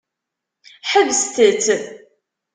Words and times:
Ḥebset-tt. 0.91 1.65